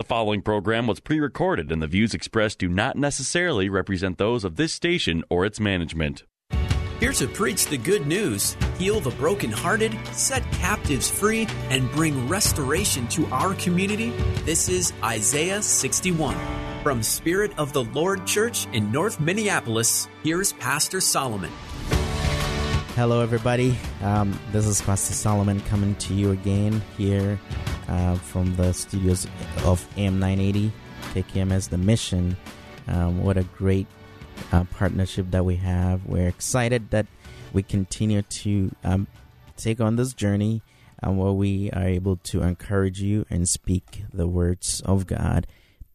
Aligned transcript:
The 0.00 0.06
following 0.06 0.42
program 0.42 0.88
was 0.88 0.98
pre 0.98 1.20
recorded, 1.20 1.70
and 1.70 1.80
the 1.80 1.86
views 1.86 2.14
expressed 2.14 2.58
do 2.58 2.68
not 2.68 2.96
necessarily 2.96 3.68
represent 3.68 4.18
those 4.18 4.42
of 4.42 4.56
this 4.56 4.72
station 4.72 5.22
or 5.30 5.44
its 5.44 5.60
management. 5.60 6.24
Here 6.98 7.12
to 7.12 7.28
preach 7.28 7.66
the 7.66 7.78
good 7.78 8.04
news, 8.04 8.56
heal 8.76 8.98
the 8.98 9.12
brokenhearted, 9.12 9.96
set 10.08 10.42
captives 10.50 11.08
free, 11.08 11.46
and 11.70 11.88
bring 11.92 12.26
restoration 12.26 13.06
to 13.08 13.24
our 13.26 13.54
community, 13.54 14.10
this 14.44 14.68
is 14.68 14.92
Isaiah 15.04 15.62
61. 15.62 16.36
From 16.82 17.00
Spirit 17.00 17.56
of 17.56 17.72
the 17.72 17.84
Lord 17.84 18.26
Church 18.26 18.66
in 18.72 18.90
North 18.90 19.20
Minneapolis, 19.20 20.08
here's 20.24 20.54
Pastor 20.54 21.00
Solomon. 21.00 21.52
Hello, 22.96 23.20
everybody. 23.20 23.78
Um, 24.02 24.36
this 24.50 24.66
is 24.66 24.82
Pastor 24.82 25.14
Solomon 25.14 25.60
coming 25.62 25.94
to 25.96 26.14
you 26.14 26.32
again 26.32 26.82
here 26.98 27.38
uh, 27.88 28.14
from 28.16 28.54
the 28.56 28.72
studios 28.72 29.26
of 29.64 29.86
AM 29.96 30.18
980, 30.18 30.72
KKMS 31.14 31.68
The 31.68 31.78
Mission. 31.78 32.36
Um, 32.88 33.22
what 33.22 33.36
a 33.36 33.44
great 33.44 33.86
uh, 34.52 34.64
partnership 34.64 35.30
that 35.30 35.44
we 35.44 35.56
have. 35.56 36.06
We're 36.06 36.28
excited 36.28 36.90
that 36.90 37.06
we 37.52 37.62
continue 37.62 38.22
to 38.22 38.74
um, 38.84 39.06
take 39.56 39.80
on 39.80 39.96
this 39.96 40.12
journey 40.12 40.62
and 41.02 41.18
where 41.18 41.32
we 41.32 41.70
are 41.70 41.86
able 41.86 42.16
to 42.16 42.42
encourage 42.42 43.00
you 43.00 43.26
and 43.30 43.48
speak 43.48 44.04
the 44.12 44.26
words 44.26 44.80
of 44.82 45.06
God 45.06 45.46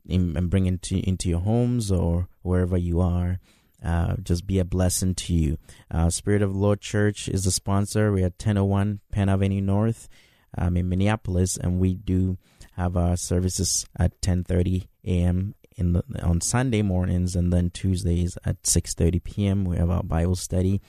in, 0.08 0.36
and 0.38 0.50
bring 0.50 0.66
into, 0.66 0.98
into 1.08 1.30
your 1.30 1.40
homes 1.40 1.92
or 1.92 2.28
wherever 2.42 2.78
you 2.78 3.02
are. 3.02 3.40
Uh, 3.84 4.16
just 4.22 4.46
be 4.46 4.60
a 4.60 4.66
blessing 4.66 5.16
to 5.16 5.34
you. 5.34 5.58
Uh, 5.90 6.10
Spirit 6.10 6.42
of 6.42 6.56
Lord 6.56 6.82
Church 6.82 7.30
is 7.30 7.46
the 7.46 7.52
sponsor. 7.52 8.12
We're 8.12 8.24
1001 8.24 9.00
Penn 9.12 9.30
Avenue 9.30 9.62
North 9.62 10.10
um, 10.58 10.78
in 10.78 10.90
Minneapolis, 10.90 11.58
and 11.58 11.80
we 11.80 11.94
do 11.94 12.38
have 12.74 12.96
our 12.96 13.18
services 13.18 13.86
at 13.98 14.20
10:30 14.22 14.88
a.m. 15.06 15.56
in 15.76 15.94
the, 15.94 16.04
on 16.22 16.42
Sunday 16.42 16.82
mornings, 16.82 17.36
and 17.36 17.52
then 17.52 17.70
Tuesdays 17.70 18.38
at 18.46 18.62
6:30 18.64 19.24
p.m. 19.24 19.66
We 19.66 19.78
have 19.78 19.90
our 19.90 20.04
Bible 20.04 20.36
study, 20.36 20.82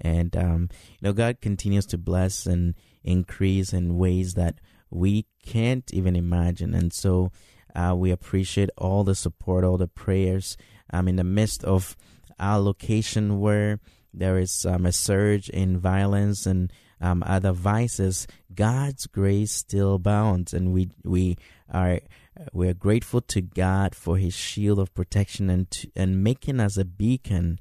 and 0.00 0.36
um, 0.36 0.68
you 0.90 1.08
know 1.08 1.12
God 1.12 1.40
continues 1.40 1.86
to 1.86 1.98
bless 1.98 2.46
and 2.46 2.74
increase 3.04 3.72
in 3.72 3.98
ways 3.98 4.34
that 4.34 4.56
we 4.90 5.26
can't 5.44 5.92
even 5.92 6.16
imagine, 6.16 6.74
and 6.74 6.92
so 6.92 7.30
uh, 7.74 7.94
we 7.96 8.10
appreciate 8.10 8.70
all 8.76 9.04
the 9.04 9.14
support, 9.14 9.64
all 9.64 9.78
the 9.78 9.88
prayers. 9.88 10.56
I'm 10.90 11.00
um, 11.00 11.08
in 11.08 11.16
the 11.16 11.24
midst 11.24 11.64
of 11.64 11.96
our 12.38 12.58
location 12.58 13.40
where 13.40 13.80
there 14.12 14.38
is 14.38 14.66
um, 14.66 14.84
a 14.84 14.92
surge 14.92 15.48
in 15.48 15.78
violence 15.78 16.44
and 16.44 16.70
um, 17.02 17.22
other 17.26 17.52
vices, 17.52 18.28
God's 18.54 19.06
grace 19.06 19.50
still 19.52 19.96
abounds, 19.96 20.54
and 20.54 20.72
we 20.72 20.88
we 21.04 21.36
are 21.70 22.00
we're 22.52 22.74
grateful 22.74 23.20
to 23.22 23.40
God 23.42 23.94
for 23.94 24.16
His 24.16 24.34
shield 24.34 24.78
of 24.78 24.94
protection 24.94 25.50
and 25.50 25.70
to, 25.72 25.90
and 25.96 26.22
making 26.22 26.60
us 26.60 26.76
a 26.76 26.84
beacon 26.84 27.58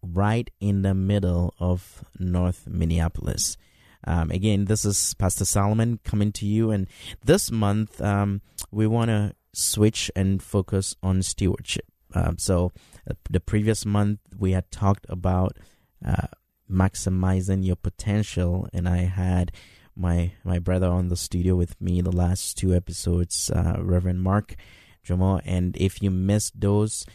right 0.00 0.48
in 0.60 0.82
the 0.82 0.94
middle 0.94 1.54
of 1.58 2.04
North 2.18 2.68
Minneapolis. 2.68 3.56
Um, 4.04 4.30
again, 4.30 4.66
this 4.66 4.84
is 4.84 5.14
Pastor 5.14 5.44
Solomon 5.44 5.98
coming 6.04 6.30
to 6.32 6.46
you, 6.46 6.70
and 6.70 6.86
this 7.24 7.50
month 7.50 8.00
um, 8.00 8.42
we 8.70 8.86
want 8.86 9.08
to 9.08 9.34
switch 9.52 10.10
and 10.14 10.40
focus 10.40 10.94
on 11.02 11.22
stewardship. 11.22 11.86
Um, 12.14 12.38
so, 12.38 12.72
uh, 13.10 13.14
the 13.28 13.40
previous 13.40 13.84
month 13.84 14.20
we 14.38 14.52
had 14.52 14.70
talked 14.70 15.06
about 15.08 15.56
uh, 16.04 16.26
maximizing 16.70 17.64
your 17.64 17.76
potential, 17.76 18.68
and 18.72 18.88
I 18.88 18.98
had 18.98 19.52
my 19.94 20.32
my 20.44 20.58
brother 20.58 20.88
on 20.88 21.08
the 21.08 21.16
studio 21.16 21.54
with 21.54 21.80
me 21.80 22.00
the 22.00 22.12
last 22.12 22.56
two 22.56 22.74
episodes, 22.74 23.50
uh, 23.50 23.76
Reverend 23.78 24.22
Mark 24.22 24.56
Jamal. 25.02 25.40
And 25.44 25.76
if 25.76 26.02
you 26.02 26.10
missed 26.10 26.60
those, 26.60 27.06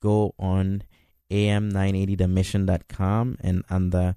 go 0.00 0.34
on 0.38 0.82
am980themission.com 1.30 3.38
and 3.40 3.64
on 3.68 3.90
the 3.90 4.16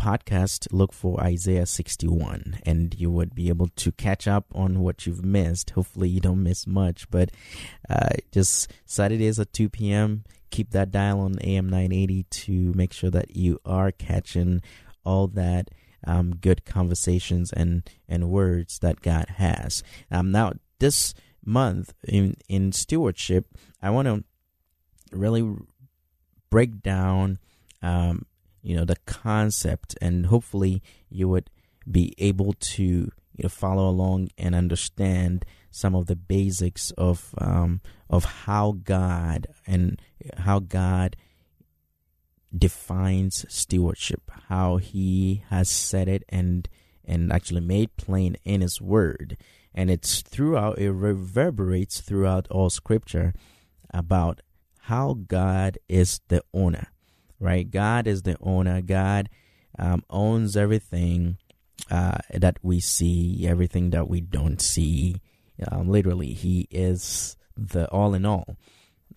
podcast, 0.00 0.68
look 0.72 0.92
for 0.92 1.20
Isaiah 1.20 1.66
61, 1.66 2.58
and 2.64 2.98
you 2.98 3.10
would 3.10 3.34
be 3.34 3.48
able 3.48 3.68
to 3.76 3.92
catch 3.92 4.26
up 4.26 4.46
on 4.54 4.80
what 4.80 5.06
you've 5.06 5.24
missed. 5.24 5.70
Hopefully, 5.70 6.08
you 6.08 6.20
don't 6.20 6.42
miss 6.42 6.66
much, 6.66 7.08
but 7.10 7.30
uh, 7.88 8.10
just 8.32 8.72
Saturdays 8.86 9.38
at 9.38 9.52
2 9.52 9.68
p.m., 9.68 10.24
keep 10.54 10.70
that 10.70 10.92
dial 10.92 11.20
on 11.20 11.36
AM 11.40 11.68
980 11.68 12.22
to 12.30 12.72
make 12.74 12.92
sure 12.92 13.10
that 13.10 13.34
you 13.34 13.60
are 13.64 13.90
catching 13.90 14.62
all 15.04 15.26
that. 15.26 15.70
Um, 16.06 16.36
good 16.36 16.66
conversations 16.66 17.50
and, 17.50 17.82
and 18.06 18.28
words 18.28 18.78
that 18.80 19.00
God 19.00 19.26
has. 19.38 19.82
Um, 20.10 20.30
now, 20.30 20.52
this 20.78 21.14
month 21.42 21.94
in, 22.06 22.36
in 22.46 22.72
stewardship, 22.72 23.46
I 23.80 23.88
want 23.88 24.06
to 24.08 24.22
really 25.10 25.56
break 26.50 26.82
down 26.82 27.38
um, 27.82 28.26
you 28.62 28.74
know 28.74 28.84
the 28.84 28.96
concept 29.06 29.96
and 30.00 30.26
hopefully 30.26 30.82
you 31.10 31.28
would 31.28 31.50
be 31.88 32.14
able 32.18 32.54
to 32.54 32.82
you 32.82 33.42
know 33.42 33.48
follow 33.48 33.88
along 33.88 34.30
and 34.38 34.54
understand 34.54 35.44
some 35.70 35.94
of 35.94 36.06
the 36.06 36.16
basics 36.16 36.90
of 36.92 37.34
um, 37.38 37.80
of 38.08 38.24
how 38.24 38.72
God 38.84 39.46
and 39.66 40.00
how 40.44 40.60
God 40.60 41.16
defines 42.56 43.44
stewardship, 43.48 44.30
how 44.48 44.76
He 44.76 45.42
has 45.50 45.68
said 45.68 46.08
it 46.08 46.24
and 46.28 46.68
and 47.04 47.32
actually 47.32 47.60
made 47.60 47.96
plain 47.96 48.36
in 48.44 48.60
His 48.60 48.80
Word, 48.80 49.36
and 49.74 49.90
it's 49.90 50.22
throughout 50.22 50.78
it 50.78 50.92
reverberates 50.92 52.00
throughout 52.00 52.46
all 52.50 52.70
Scripture 52.70 53.34
about 53.92 54.40
how 54.82 55.14
God 55.26 55.78
is 55.88 56.20
the 56.28 56.42
owner 56.52 56.88
right? 57.44 57.70
God 57.70 58.06
is 58.06 58.22
the 58.22 58.36
owner. 58.40 58.80
God 58.80 59.28
um, 59.78 60.02
owns 60.08 60.56
everything 60.56 61.36
uh, 61.90 62.18
that 62.32 62.58
we 62.62 62.80
see, 62.80 63.46
everything 63.46 63.90
that 63.90 64.08
we 64.08 64.20
don't 64.20 64.60
see. 64.60 65.16
Um, 65.70 65.88
literally, 65.88 66.32
He 66.32 66.66
is 66.70 67.36
the 67.56 67.88
all 67.90 68.14
in 68.14 68.24
all. 68.24 68.56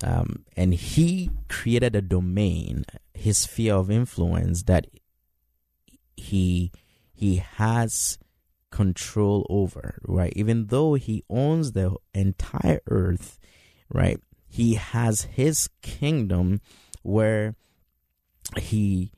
Um, 0.04 0.46
and 0.56 0.74
He 0.74 1.32
created 1.50 1.96
a 1.96 2.02
domain, 2.02 2.86
His 3.14 3.40
sphere 3.40 3.76
of 3.76 3.92
influence 3.92 4.64
that 4.64 4.88
He 6.16 6.72
He 7.14 7.38
has 7.38 8.18
control 8.72 9.46
over, 9.50 10.00
right? 10.06 10.34
Even 10.36 10.68
though 10.68 10.96
He 10.96 11.24
owns 11.30 11.72
the 11.72 11.96
entire 12.14 12.82
earth, 12.88 13.40
right? 13.90 14.20
He 14.48 14.76
has 14.76 15.24
His 15.24 15.70
kingdom 15.82 16.62
where 17.04 17.56
he 18.58 19.12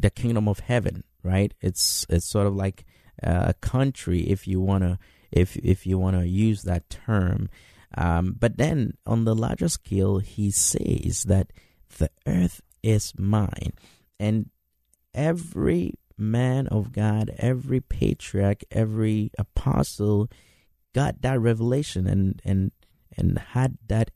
the 0.00 0.10
kingdom 0.10 0.48
of 0.48 0.60
heaven 0.60 1.04
right 1.22 1.54
it's 1.60 2.06
it's 2.08 2.26
sort 2.26 2.46
of 2.46 2.54
like 2.54 2.84
a 3.22 3.54
country 3.54 4.20
if 4.20 4.46
you 4.46 4.60
want 4.60 4.82
to 4.82 4.98
if 5.30 5.56
if 5.56 5.86
you 5.86 5.98
want 5.98 6.16
to 6.16 6.26
use 6.26 6.62
that 6.62 6.88
term 6.88 7.48
um, 7.96 8.36
but 8.38 8.56
then 8.56 8.94
on 9.06 9.24
the 9.24 9.34
larger 9.34 9.68
scale 9.68 10.18
he 10.18 10.50
says 10.50 11.24
that 11.26 11.52
the 11.98 12.10
earth 12.26 12.60
is 12.82 13.12
mine 13.18 13.72
and 14.18 14.50
every 15.14 15.94
man 16.16 16.66
of 16.68 16.92
god 16.92 17.30
every 17.38 17.80
patriarch 17.80 18.62
every 18.70 19.30
apostle 19.38 20.28
got 20.94 21.20
that 21.22 21.40
revelation 21.40 22.06
and 22.06 22.40
and 22.44 22.70
and 23.16 23.38
had 23.38 23.76
that 23.86 24.10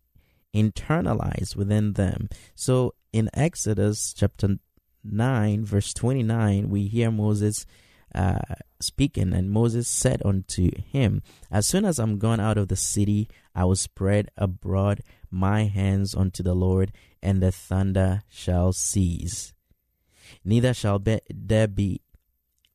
internalized 0.55 1.57
within 1.57 1.95
them. 1.95 2.29
So 2.55 2.95
in 3.13 3.31
Exodus 3.35 4.15
chapter 4.17 4.57
9, 5.05 5.65
verse 5.65 5.93
29, 5.95 6.69
we 6.69 6.89
hear 6.89 7.11
Moses 7.11 7.67
uh, 8.15 8.39
speaking, 8.81 9.33
and 9.33 9.51
Moses 9.51 9.89
said 9.89 10.23
unto 10.25 10.71
him, 10.81 11.23
As 11.51 11.67
soon 11.67 11.85
as 11.85 11.99
I'm 11.99 12.19
gone 12.19 12.41
out 12.41 12.59
of 12.59 12.69
the 12.69 12.77
city, 12.77 13.29
I 13.55 13.65
will 13.65 13.77
spread 13.77 14.31
abroad 14.37 15.03
my 15.31 15.65
hands 15.65 16.15
unto 16.15 16.43
the 16.43 16.55
Lord, 16.55 16.93
and 17.23 17.43
the 17.43 17.53
thunder 17.53 18.23
shall 18.29 18.73
cease. 18.73 19.53
Neither 20.45 20.75
shall 20.75 20.99
be, 20.99 21.21
there 21.29 21.69
be 21.69 22.01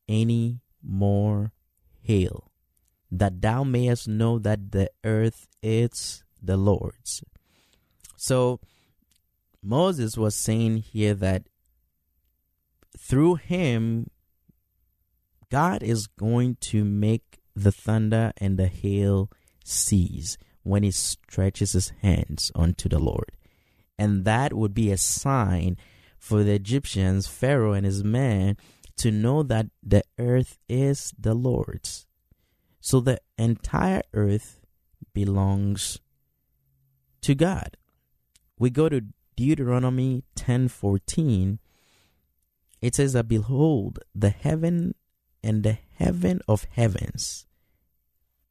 any 0.08 0.60
more 0.82 1.52
hail, 2.02 2.50
that 3.10 3.40
thou 3.40 3.64
mayest 3.64 4.06
know 4.06 4.38
that 4.38 4.72
the 4.72 4.90
earth 5.02 5.48
is 5.62 6.22
the 6.42 6.56
Lord's. 6.56 7.22
So 8.16 8.60
Moses 9.62 10.16
was 10.16 10.34
saying 10.34 10.78
here 10.78 11.14
that 11.14 11.44
through 12.98 13.36
him, 13.36 14.10
God 15.54 15.84
is 15.84 16.08
going 16.08 16.56
to 16.72 16.84
make 16.84 17.38
the 17.54 17.70
thunder 17.70 18.32
and 18.38 18.58
the 18.58 18.66
hail 18.66 19.30
cease 19.64 20.36
when 20.64 20.82
he 20.82 20.90
stretches 20.90 21.74
his 21.74 21.92
hands 22.02 22.50
unto 22.56 22.88
the 22.88 22.98
Lord. 22.98 23.30
And 23.96 24.24
that 24.24 24.52
would 24.52 24.74
be 24.74 24.90
a 24.90 24.96
sign 24.96 25.76
for 26.18 26.42
the 26.42 26.54
Egyptians, 26.54 27.28
Pharaoh 27.28 27.72
and 27.72 27.86
his 27.86 28.02
men, 28.02 28.56
to 28.96 29.12
know 29.12 29.44
that 29.44 29.66
the 29.80 30.02
earth 30.18 30.58
is 30.68 31.14
the 31.16 31.34
Lord's. 31.34 32.04
So 32.80 32.98
the 32.98 33.20
entire 33.38 34.02
earth 34.12 34.58
belongs 35.12 36.00
to 37.20 37.36
God. 37.36 37.76
We 38.58 38.70
go 38.70 38.88
to 38.88 39.02
Deuteronomy 39.36 40.24
10:14. 40.34 41.60
It 42.82 42.96
says 42.96 43.12
that 43.12 43.28
behold, 43.28 44.00
the 44.16 44.30
heaven 44.30 44.96
and 45.44 45.62
the 45.62 45.78
heaven 45.96 46.40
of 46.48 46.66
heavens 46.72 47.46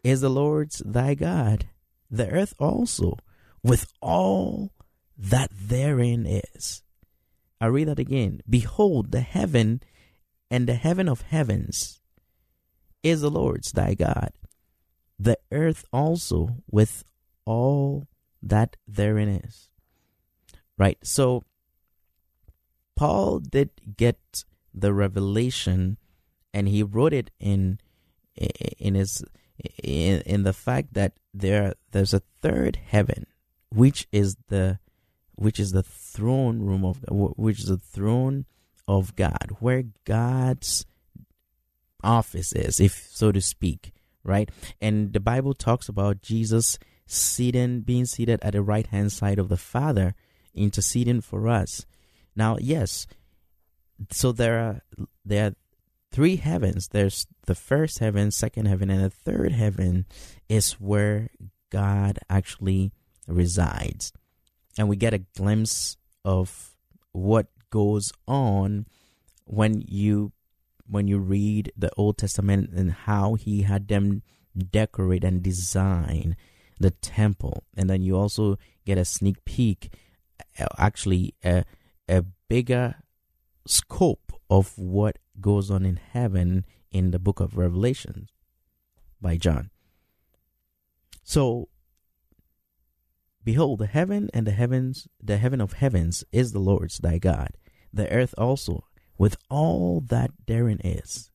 is 0.03 0.21
the 0.21 0.29
Lord's 0.29 0.81
thy 0.85 1.15
God, 1.15 1.65
the 2.09 2.29
earth 2.29 2.53
also, 2.59 3.17
with 3.63 3.91
all 4.01 4.71
that 5.17 5.49
therein 5.51 6.25
is. 6.25 6.83
I 7.59 7.67
read 7.67 7.87
that 7.87 7.99
again. 7.99 8.41
Behold, 8.49 9.11
the 9.11 9.21
heaven 9.21 9.81
and 10.51 10.67
the 10.67 10.75
heaven 10.75 11.09
of 11.09 11.21
heavens 11.21 11.99
is 13.01 13.21
the 13.21 13.31
Lord's 13.31 13.71
thy 13.71 13.95
God, 13.95 14.31
the 15.17 15.37
earth 15.51 15.85
also 15.91 16.57
with 16.69 17.03
all 17.45 18.07
that 18.41 18.75
therein 18.87 19.29
is. 19.29 19.69
Right? 20.77 20.97
So, 21.03 21.43
Paul 22.95 23.39
did 23.39 23.71
get 23.97 24.43
the 24.73 24.93
revelation 24.93 25.97
and 26.53 26.67
he 26.67 26.83
wrote 26.83 27.13
it 27.13 27.31
in 27.39 27.79
in 28.35 28.95
his 28.95 29.23
in, 29.83 30.21
in 30.21 30.43
the 30.43 30.53
fact 30.53 30.93
that 30.93 31.13
there 31.33 31.73
there's 31.91 32.13
a 32.13 32.21
third 32.41 32.77
heaven 32.87 33.25
which 33.69 34.07
is 34.11 34.37
the 34.47 34.79
which 35.35 35.59
is 35.59 35.71
the 35.71 35.83
throne 35.83 36.59
room 36.59 36.85
of 36.85 37.03
which 37.09 37.59
is 37.59 37.65
the 37.65 37.77
throne 37.77 38.45
of 38.87 39.15
God 39.15 39.57
where 39.59 39.83
God's 40.05 40.85
office 42.03 42.53
is 42.53 42.79
if 42.79 43.07
so 43.11 43.31
to 43.31 43.41
speak 43.41 43.91
right? 44.23 44.49
And 44.79 45.13
the 45.13 45.19
bible 45.19 45.53
talks 45.53 45.89
about 45.89 46.21
Jesus 46.21 46.79
sitting 47.05 47.81
being 47.81 48.05
seated 48.05 48.39
at 48.41 48.53
the 48.53 48.61
right 48.61 48.87
hand 48.87 49.11
side 49.11 49.39
of 49.39 49.49
the 49.49 49.57
father 49.57 50.15
interceding 50.53 51.21
for 51.21 51.47
us. 51.47 51.85
Now 52.35 52.57
yes 52.59 53.07
so 54.11 54.31
there 54.31 54.59
are 54.59 54.81
there 55.25 55.47
are 55.47 55.53
three 56.13 56.37
heavens. 56.37 56.89
There's 56.89 57.27
the 57.47 57.55
first 57.55 57.99
heaven 57.99 58.31
second 58.31 58.67
heaven 58.67 58.89
and 58.89 59.03
the 59.03 59.09
third 59.09 59.51
heaven 59.51 60.05
is 60.47 60.73
where 60.73 61.29
God 61.71 62.19
actually 62.29 62.93
resides. 63.27 64.13
And 64.77 64.87
we 64.87 64.95
get 64.95 65.13
a 65.13 65.25
glimpse 65.35 65.97
of 66.23 66.75
what 67.11 67.47
goes 67.69 68.13
on 68.27 68.85
when 69.45 69.83
you 69.87 70.31
when 70.87 71.07
you 71.07 71.17
read 71.17 71.71
the 71.75 71.89
Old 71.97 72.17
Testament 72.17 72.69
and 72.71 72.91
how 72.91 73.33
he 73.33 73.63
had 73.63 73.87
them 73.87 74.21
decorate 74.71 75.23
and 75.23 75.41
design 75.41 76.35
the 76.79 76.91
temple. 76.91 77.63
And 77.75 77.89
then 77.89 78.01
you 78.01 78.15
also 78.17 78.57
get 78.85 78.97
a 78.97 79.05
sneak 79.05 79.43
peek 79.45 79.91
uh, 80.59 80.65
actually 80.77 81.33
a, 81.43 81.63
a 82.07 82.23
bigger 82.47 82.95
scope 83.65 84.33
of 84.49 84.77
what 84.77 85.17
goes 85.39 85.71
on 85.71 85.85
in 85.85 85.97
heaven 85.97 86.65
in 86.91 87.11
the 87.11 87.19
book 87.19 87.39
of 87.39 87.57
Revelation 87.57 88.29
by 89.21 89.37
John 89.37 89.69
so 91.23 91.69
Behold, 93.43 93.79
the 93.79 93.87
heaven 93.87 94.29
and 94.33 94.47
the 94.47 94.51
heavens, 94.51 95.07
the 95.21 95.37
heaven 95.37 95.59
of 95.59 95.73
heavens 95.73 96.23
is 96.31 96.51
the 96.51 96.59
Lord's 96.59 96.99
thy 96.99 97.17
God, 97.17 97.49
the 97.91 98.09
earth 98.09 98.33
also, 98.37 98.85
with 99.17 99.35
all 99.49 99.99
that 100.07 100.31
therein 100.47 100.79
is. 100.83 101.29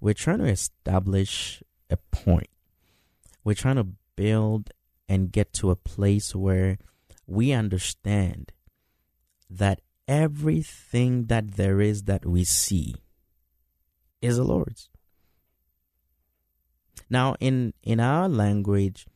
We're 0.00 0.14
trying 0.14 0.38
to 0.38 0.46
establish 0.46 1.62
a 1.90 1.96
point. 1.96 2.50
We're 3.42 3.54
trying 3.54 3.76
to 3.76 3.88
build 4.16 4.70
and 5.08 5.32
get 5.32 5.52
to 5.54 5.70
a 5.70 5.76
place 5.76 6.34
where 6.34 6.78
we 7.26 7.52
understand 7.52 8.52
that 9.50 9.80
everything 10.06 11.26
that 11.26 11.52
there 11.52 11.80
is 11.80 12.04
that 12.04 12.24
we 12.24 12.44
see 12.44 12.94
is 14.24 14.36
the 14.36 14.44
Lord's. 14.44 14.88
Now, 17.10 17.36
in 17.40 17.74
in 17.82 18.00
our 18.00 18.28
language, 18.28 19.06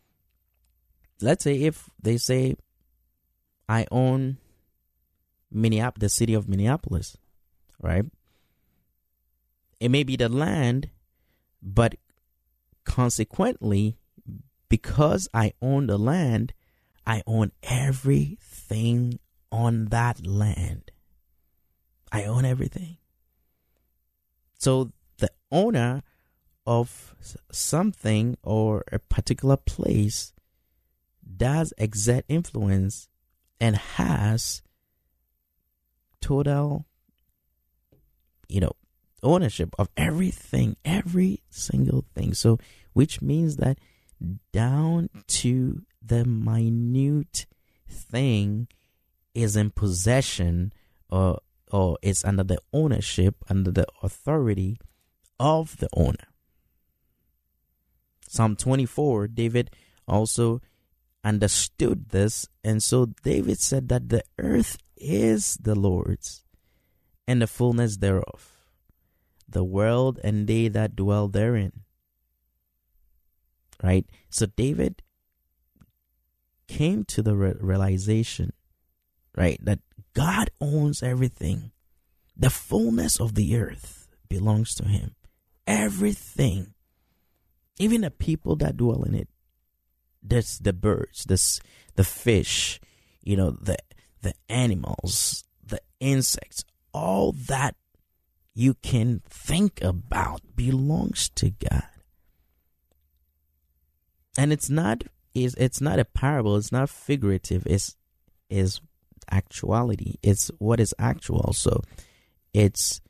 let's 1.20 1.44
say 1.44 1.62
if 1.62 1.88
they 2.00 2.18
say 2.18 2.56
I 3.68 3.86
own 3.90 4.38
Minneapolis, 5.50 6.00
the 6.00 6.08
city 6.08 6.34
of 6.34 6.48
Minneapolis, 6.48 7.16
right? 7.80 8.04
It 9.80 9.90
may 9.90 10.02
be 10.02 10.16
the 10.16 10.28
land, 10.28 10.90
but 11.62 11.94
consequently, 12.84 13.96
because 14.68 15.28
I 15.32 15.52
own 15.62 15.86
the 15.86 15.98
land, 15.98 16.52
I 17.06 17.22
own 17.26 17.52
everything 17.62 19.18
on 19.50 19.86
that 19.86 20.26
land. 20.26 20.90
I 22.12 22.24
own 22.24 22.44
everything. 22.44 22.98
So 24.58 24.92
owner 25.50 26.02
of 26.66 27.14
something 27.50 28.36
or 28.42 28.84
a 28.92 28.98
particular 28.98 29.56
place 29.56 30.32
does 31.36 31.72
exert 31.78 32.24
influence 32.28 33.08
and 33.60 33.76
has 33.76 34.62
total, 36.20 36.86
you 38.48 38.60
know, 38.60 38.72
ownership 39.22 39.74
of 39.78 39.88
everything, 39.96 40.76
every 40.84 41.42
single 41.50 42.04
thing. 42.14 42.34
So, 42.34 42.58
which 42.92 43.22
means 43.22 43.56
that 43.56 43.78
down 44.52 45.08
to 45.26 45.82
the 46.02 46.24
minute 46.24 47.46
thing 47.88 48.68
is 49.34 49.56
in 49.56 49.70
possession 49.70 50.72
or 51.10 51.40
or 51.70 51.98
is 52.02 52.24
under 52.24 52.44
the 52.44 52.58
ownership, 52.72 53.36
under 53.48 53.70
the 53.70 53.86
authority 54.02 54.78
of 55.38 55.76
the 55.78 55.88
owner. 55.94 56.28
Psalm 58.28 58.56
24, 58.56 59.28
David 59.28 59.70
also 60.06 60.60
understood 61.24 62.10
this. 62.10 62.46
And 62.62 62.82
so 62.82 63.06
David 63.22 63.58
said 63.60 63.88
that 63.88 64.08
the 64.08 64.22
earth 64.38 64.78
is 64.96 65.56
the 65.60 65.74
Lord's 65.74 66.44
and 67.26 67.42
the 67.42 67.46
fullness 67.46 67.98
thereof, 67.98 68.58
the 69.48 69.64
world 69.64 70.18
and 70.24 70.46
they 70.46 70.68
that 70.68 70.96
dwell 70.96 71.28
therein. 71.28 71.84
Right? 73.82 74.06
So 74.30 74.46
David 74.46 75.02
came 76.66 77.04
to 77.04 77.22
the 77.22 77.36
realization, 77.36 78.52
right, 79.36 79.58
that 79.64 79.80
God 80.14 80.50
owns 80.60 81.02
everything. 81.02 81.70
The 82.36 82.50
fullness 82.50 83.20
of 83.20 83.34
the 83.34 83.56
earth 83.56 84.08
belongs 84.28 84.74
to 84.74 84.84
him. 84.86 85.14
Everything, 85.68 86.72
even 87.78 88.00
the 88.00 88.10
people 88.10 88.56
that 88.56 88.78
dwell 88.78 89.02
in 89.02 89.14
it, 89.14 89.28
there's 90.22 90.58
the 90.58 90.72
birds, 90.72 91.24
this 91.24 91.60
the 91.94 92.04
fish, 92.04 92.80
you 93.22 93.36
know, 93.36 93.50
the 93.50 93.76
the 94.22 94.32
animals, 94.48 95.44
the 95.62 95.80
insects, 96.00 96.64
all 96.94 97.32
that 97.32 97.76
you 98.54 98.74
can 98.74 99.20
think 99.28 99.82
about 99.82 100.40
belongs 100.56 101.28
to 101.36 101.50
God. 101.50 101.84
And 104.38 104.52
it's 104.52 104.70
not 104.70 105.04
is 105.34 105.54
it's 105.58 105.82
not 105.82 105.98
a 105.98 106.06
parable, 106.06 106.56
it's 106.56 106.72
not 106.72 106.88
figurative, 106.88 107.66
it's 107.66 107.94
is 108.48 108.80
actuality. 109.30 110.14
It's 110.22 110.50
what 110.58 110.80
is 110.80 110.94
actual. 110.98 111.52
So 111.52 111.82
it's 112.54 113.00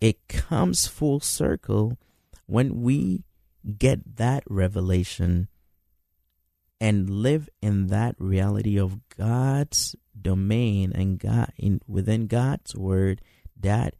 it, 0.00 0.28
comes 0.28 0.86
full 0.86 1.20
circle 1.20 1.98
when 2.46 2.82
we 2.82 3.24
get 3.78 4.16
that 4.16 4.42
revelation 4.48 5.48
and 6.80 7.08
live 7.08 7.48
in 7.62 7.88
that 7.88 8.14
reality 8.18 8.78
of 8.78 9.00
God's 9.08 9.96
domain 10.20 10.92
and 10.94 11.18
God 11.18 11.52
in 11.56 11.80
within 11.86 12.26
God's 12.26 12.74
word 12.74 13.20
that 13.58 13.94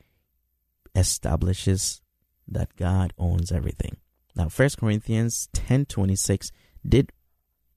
establishes 0.95 2.01
that 2.49 2.77
God 2.77 3.13
owns 3.19 3.51
everything. 3.51 3.97
Now, 4.35 4.49
First 4.49 4.79
Corinthians 4.79 5.49
10:26 5.55 6.53
did 6.87 7.13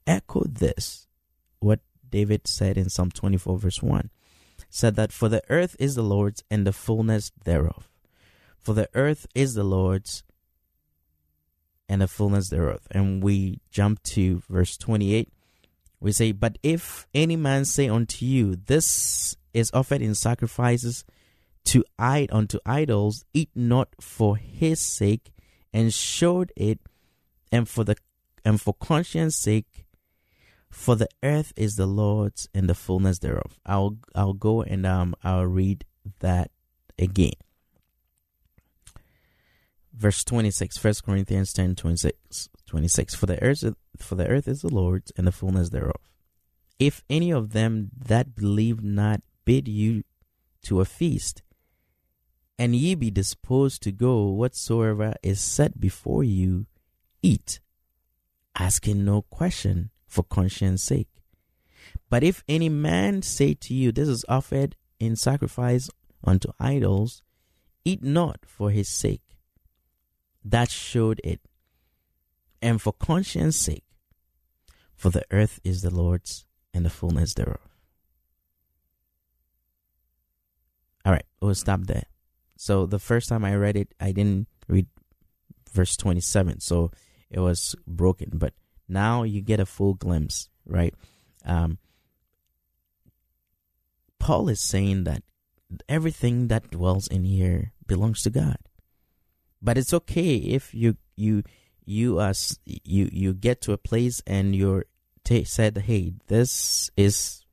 echo 0.06 0.44
this, 0.46 1.08
what 1.60 1.80
David 2.08 2.48
said 2.48 2.78
in 2.78 2.90
Psalm 2.90 3.12
24, 3.12 3.58
verse 3.58 3.82
1. 3.82 4.10
Said 4.70 4.96
that, 4.96 5.12
For 5.12 5.30
the 5.30 5.44
earth 5.50 5.76
is 5.80 5.96
the 5.96 6.04
Lord's 6.04 6.44
and 6.50 6.66
the 6.66 6.74
fullness 6.74 7.32
thereof. 7.44 7.89
For 8.62 8.74
the 8.74 8.90
earth 8.94 9.26
is 9.34 9.54
the 9.54 9.64
Lord's 9.64 10.24
and 11.88 12.02
the 12.02 12.08
fullness 12.08 12.50
thereof. 12.50 12.82
And 12.92 13.24
we 13.24 13.62
jump 13.72 14.04
to 14.04 14.44
verse 14.50 14.78
28. 14.78 15.30
We 16.00 16.12
say, 16.12 16.32
But 16.32 16.58
if 16.62 17.08
any 17.14 17.36
man 17.36 17.66
say 17.66 17.90
unto 17.90 18.26
you, 18.26 18.56
This 18.56 19.36
is 19.54 19.72
offered 19.74 20.02
in 20.02 20.16
sacrifices 20.16 21.04
to 21.66 21.84
id 21.98 22.32
unto 22.32 22.60
idols, 22.66 23.26
eat 23.34 23.50
not 23.56 23.90
for 24.00 24.38
his 24.38 24.80
sake, 24.80 25.32
and 25.74 25.94
showed 25.94 26.52
it, 26.56 26.80
and 27.52 27.68
for 27.68 27.84
the 27.84 27.96
and 28.46 28.62
for 28.62 28.74
conscience 28.74 29.36
sake, 29.36 29.86
for 30.70 30.96
the 30.96 31.10
earth 31.22 31.52
is 31.56 31.76
the 31.76 31.86
Lord's 31.86 32.48
and 32.54 32.70
the 32.70 32.76
fullness 32.76 33.20
thereof. 33.20 33.60
I'll 33.66 33.98
I'll 34.16 34.34
go 34.34 34.62
and 34.62 34.86
um 34.86 35.16
I'll 35.24 35.46
read 35.46 35.86
that 36.20 36.52
again. 36.98 37.34
Verse 40.00 40.24
26, 40.24 40.82
1 40.82 40.94
Corinthians 41.06 41.52
10, 41.52 41.76
26, 41.76 42.50
26. 42.66 43.16
For 43.16 43.26
the 43.26 43.44
earth 43.44 43.66
for 43.98 44.16
the 44.16 44.28
earth 44.28 44.48
is 44.48 44.62
the 44.62 44.74
Lord's 44.74 45.12
and 45.18 45.28
the 45.28 45.32
fullness 45.34 45.72
thereof. 45.72 46.00
If 46.80 47.04
any 47.10 47.32
of 47.32 47.52
them 47.52 47.90
that 47.98 48.34
believe 48.34 48.82
not 48.82 49.22
bid 49.44 49.68
you 49.68 50.04
to 50.64 50.80
a 50.80 50.86
feast, 50.86 51.42
and 52.58 52.74
ye 52.74 52.96
be 52.96 53.12
disposed 53.12 53.84
to 53.84 53.92
go 53.92 54.28
whatsoever 54.30 55.16
is 55.22 55.42
set 55.42 55.82
before 55.82 56.24
you, 56.24 56.68
eat, 57.22 57.60
asking 58.58 59.04
no 59.04 59.24
question 59.24 59.90
for 60.08 60.24
conscience 60.24 60.82
sake. 60.82 61.10
But 62.10 62.24
if 62.24 62.42
any 62.48 62.70
man 62.70 63.22
say 63.22 63.54
to 63.54 63.74
you, 63.74 63.92
This 63.92 64.08
is 64.08 64.24
offered 64.30 64.78
in 64.98 65.18
sacrifice 65.18 65.90
unto 66.24 66.54
idols, 66.58 67.22
eat 67.84 68.02
not 68.02 68.46
for 68.46 68.72
his 68.72 68.88
sake. 68.88 69.29
That 70.44 70.70
showed 70.70 71.22
it. 71.24 71.42
And 72.62 72.82
for 72.82 72.94
conscience 72.94 73.58
sake, 73.58 73.84
for 74.96 75.10
the 75.10 75.24
earth 75.32 75.60
is 75.64 75.82
the 75.82 75.94
Lord's 75.94 76.46
and 76.74 76.86
the 76.86 76.90
fullness 76.90 77.34
thereof. 77.34 77.60
All 81.06 81.14
right, 81.14 81.26
we'll 81.42 81.56
stop 81.56 81.82
there. 81.84 82.04
So 82.58 82.86
the 82.86 83.00
first 83.00 83.30
time 83.30 83.46
I 83.46 83.56
read 83.56 83.78
it, 83.78 83.94
I 84.00 84.12
didn't 84.12 84.48
read 84.68 84.88
verse 85.72 85.96
27, 85.96 86.60
so 86.60 86.92
it 87.30 87.40
was 87.40 87.76
broken. 87.88 88.32
But 88.34 88.54
now 88.88 89.24
you 89.24 89.42
get 89.42 89.60
a 89.60 89.66
full 89.66 89.94
glimpse, 89.94 90.50
right? 90.66 90.94
Um, 91.46 91.78
Paul 94.20 94.50
is 94.50 94.60
saying 94.60 95.06
that 95.06 95.24
everything 95.88 96.50
that 96.50 96.70
dwells 96.72 97.08
in 97.08 97.24
here 97.24 97.72
belongs 97.88 98.22
to 98.24 98.30
God. 98.30 98.58
But 99.62 99.78
it's 99.78 99.94
okay 99.94 100.36
if 100.36 100.74
you 100.74 100.98
you 101.16 101.44
you 101.86 102.20
uh 102.20 102.34
you 102.66 103.10
you 103.12 103.34
get 103.34 103.62
to 103.62 103.74
a 103.74 103.78
place 103.78 104.22
and 104.26 104.56
you're 104.56 104.86
t- 105.24 105.44
said, 105.44 105.78
"Hey, 105.78 106.14
this 106.28 106.90
is 106.96 107.44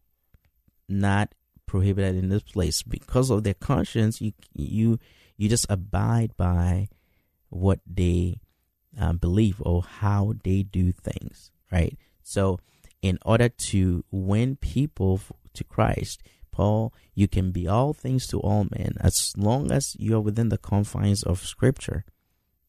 not 0.89 1.35
prohibited 1.67 2.17
in 2.17 2.29
this 2.29 2.43
place 2.43 2.83
because 2.83 3.31
of 3.31 3.43
their 3.45 3.55
conscience." 3.55 4.21
You 4.21 4.33
you 4.55 4.99
you 5.37 5.49
just 5.49 5.67
abide 5.69 6.37
by 6.37 6.89
what 7.49 7.81
they 7.87 8.41
uh, 8.99 9.13
believe 9.13 9.61
or 9.61 9.83
how 9.83 10.35
they 10.45 10.63
do 10.63 10.93
things, 10.93 11.51
right? 11.71 11.97
So, 12.23 12.59
in 13.03 13.19
order 13.25 13.49
to 13.49 14.05
win 14.11 14.57
people 14.57 15.21
to 15.55 15.65
Christ, 15.65 16.23
Paul, 16.57 16.95
you 17.15 17.29
can 17.29 17.53
be 17.53 17.69
all 17.69 17.93
things 17.93 18.27
to 18.29 18.41
all 18.41 18.67
men 18.77 18.95
as 19.01 19.35
long 19.37 19.71
as 19.71 19.95
you 19.99 20.17
are 20.17 20.21
within 20.21 20.49
the 20.49 20.59
confines 20.59 21.23
of 21.23 21.45
Scripture. 21.45 22.05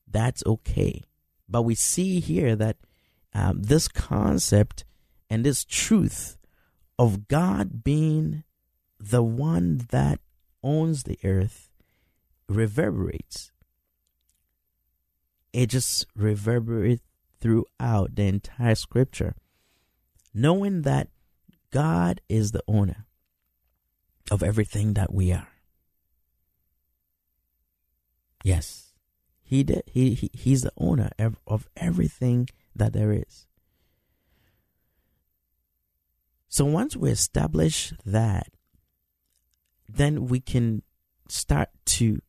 That's 0.06 0.44
okay. 0.46 1.04
But 1.48 1.62
we 1.62 1.76
see 1.76 2.20
here 2.20 2.56
that 2.58 2.78
um, 3.34 3.62
this 3.62 3.88
concept 3.88 4.84
and 5.30 5.46
this 5.46 5.64
truth 5.64 6.38
of 7.00 7.28
God 7.30 7.84
being 7.84 8.44
the 9.00 9.24
one 9.24 9.88
that 9.92 10.20
owns 10.62 11.04
the 11.04 11.20
earth 11.24 11.70
reverberates 12.50 13.52
it 15.58 15.72
just 15.72 16.06
reverberates 16.16 17.02
throughout 17.42 18.16
the 18.16 18.24
entire 18.24 18.76
scripture. 18.76 19.34
Knowing 20.32 20.84
that 20.84 21.08
God 21.72 22.22
is 22.30 22.52
the 22.52 22.62
owner 22.68 23.07
of 24.32 24.44
everything 24.44 24.94
that 24.94 25.14
we 25.14 25.32
are. 25.32 25.48
Yes, 28.44 28.94
he 29.44 29.64
did. 29.64 29.84
He, 29.88 30.14
he 30.14 30.30
he's 30.34 30.62
the 30.62 30.72
owner 30.78 31.10
of 31.46 31.68
everything 31.76 32.50
that 32.76 32.94
there 32.94 33.12
is. 33.12 33.48
So 36.50 36.66
once 36.66 36.96
we 36.96 37.12
establish 37.12 37.94
that, 38.06 38.48
then 39.88 40.28
we 40.28 40.40
can 40.40 40.82
start 41.28 41.70
to 41.86 42.22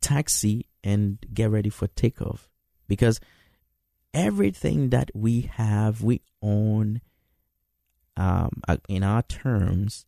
taxi 0.00 0.66
and 0.82 1.18
get 1.32 1.50
ready 1.50 1.68
for 1.68 1.88
takeoff 1.88 2.48
because 2.88 3.20
everything 4.14 4.90
that 4.90 5.10
we 5.14 5.42
have, 5.42 6.02
we 6.02 6.22
own 6.40 7.00
um, 8.16 8.62
uh, 8.66 8.78
in 8.88 9.02
our 9.02 9.22
terms, 9.22 10.06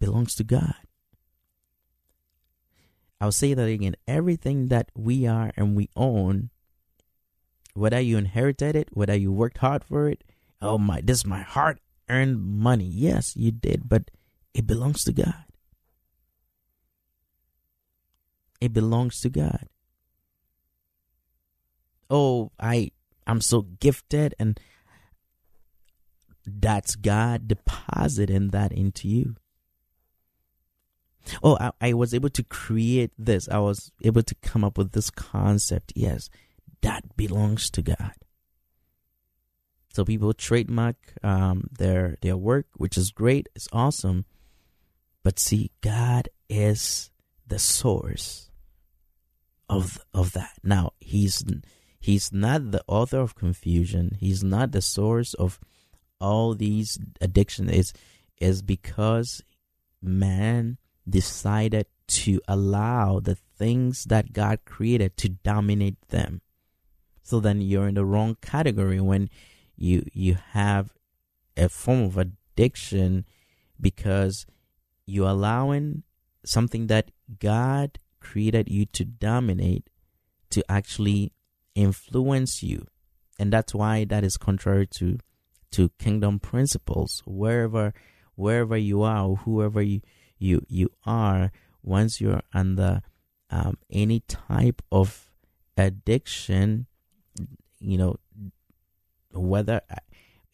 belongs 0.00 0.34
to 0.36 0.44
God. 0.44 0.74
I'll 3.20 3.32
say 3.32 3.54
that 3.54 3.68
again. 3.68 3.96
Everything 4.08 4.68
that 4.68 4.90
we 4.96 5.26
are 5.26 5.52
and 5.56 5.76
we 5.76 5.88
own, 5.94 6.50
whether 7.74 8.00
you 8.00 8.16
inherited 8.16 8.74
it, 8.74 8.88
whether 8.92 9.14
you 9.14 9.30
worked 9.30 9.58
hard 9.58 9.84
for 9.84 10.08
it, 10.08 10.24
oh 10.62 10.78
my, 10.78 11.00
this 11.02 11.18
is 11.18 11.26
my 11.26 11.42
hard 11.42 11.78
earned 12.08 12.40
money. 12.40 12.86
Yes, 12.86 13.36
you 13.36 13.52
did, 13.52 13.88
but 13.88 14.10
it 14.54 14.66
belongs 14.66 15.04
to 15.04 15.12
God. 15.12 15.44
It 18.60 18.72
belongs 18.72 19.20
to 19.20 19.28
God 19.28 19.68
oh, 22.10 22.50
I 22.58 22.90
I'm 23.26 23.40
so 23.40 23.62
gifted 23.62 24.34
and 24.38 24.58
that's 26.44 26.96
God 26.96 27.46
depositing 27.46 28.48
that 28.48 28.72
into 28.72 29.08
you. 29.08 29.36
Oh, 31.42 31.56
I, 31.60 31.70
I, 31.80 31.92
was 31.92 32.14
able 32.14 32.30
to 32.30 32.42
create 32.42 33.12
this. 33.18 33.48
I 33.48 33.58
was 33.58 33.92
able 34.02 34.22
to 34.22 34.34
come 34.36 34.64
up 34.64 34.78
with 34.78 34.92
this 34.92 35.10
concept. 35.10 35.92
Yes, 35.94 36.30
that 36.82 37.16
belongs 37.16 37.70
to 37.70 37.82
God. 37.82 38.14
So 39.92 40.04
people 40.04 40.32
trademark 40.32 40.96
um, 41.22 41.64
their 41.70 42.16
their 42.22 42.36
work, 42.36 42.66
which 42.76 42.96
is 42.96 43.10
great. 43.10 43.48
It's 43.54 43.68
awesome. 43.72 44.24
But 45.22 45.38
see, 45.38 45.72
God 45.80 46.28
is 46.48 47.10
the 47.46 47.58
source 47.58 48.50
of 49.68 49.98
of 50.14 50.32
that. 50.32 50.52
Now 50.62 50.92
He's 51.00 51.44
He's 52.00 52.32
not 52.32 52.70
the 52.70 52.82
author 52.86 53.18
of 53.18 53.34
confusion. 53.34 54.16
He's 54.18 54.42
not 54.42 54.72
the 54.72 54.80
source 54.80 55.34
of 55.34 55.58
all 56.20 56.54
these 56.54 56.98
addictions. 57.20 57.70
Is 57.70 57.92
is 58.40 58.62
because 58.62 59.42
man 60.00 60.78
decided 61.10 61.86
to 62.08 62.40
allow 62.48 63.20
the 63.20 63.34
things 63.34 64.04
that 64.04 64.32
God 64.32 64.60
created 64.64 65.16
to 65.18 65.28
dominate 65.28 66.00
them. 66.08 66.40
So 67.22 67.38
then 67.38 67.60
you're 67.60 67.88
in 67.88 67.94
the 67.94 68.04
wrong 68.04 68.36
category 68.40 69.00
when 69.00 69.30
you 69.76 70.04
you 70.12 70.36
have 70.50 70.92
a 71.56 71.68
form 71.68 72.02
of 72.02 72.18
addiction 72.18 73.24
because 73.80 74.46
you're 75.06 75.28
allowing 75.28 76.02
something 76.44 76.88
that 76.88 77.10
God 77.38 77.98
created 78.20 78.68
you 78.68 78.86
to 78.86 79.04
dominate 79.04 79.88
to 80.50 80.64
actually 80.68 81.32
influence 81.74 82.62
you. 82.62 82.86
And 83.38 83.52
that's 83.52 83.74
why 83.74 84.04
that 84.04 84.24
is 84.24 84.36
contrary 84.36 84.86
to 84.98 85.18
to 85.72 85.90
kingdom 85.98 86.40
principles. 86.40 87.22
Wherever 87.26 87.94
wherever 88.34 88.76
you 88.76 89.02
are 89.02 89.34
whoever 89.36 89.82
you 89.82 90.00
you, 90.40 90.64
you 90.68 90.90
are, 91.06 91.52
once 91.82 92.20
you're 92.20 92.42
under 92.52 93.02
um, 93.50 93.78
any 93.90 94.20
type 94.20 94.82
of 94.90 95.30
addiction, 95.76 96.86
you 97.78 97.96
know, 97.96 98.16
whether 99.32 99.80
uh, 99.90 99.96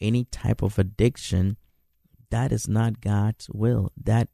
any 0.00 0.24
type 0.24 0.62
of 0.62 0.78
addiction, 0.78 1.56
that 2.30 2.52
is 2.52 2.68
not 2.68 3.00
God's 3.00 3.48
will. 3.50 3.92
That 3.96 4.28